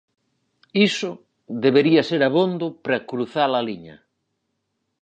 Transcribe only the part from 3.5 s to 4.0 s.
a liña.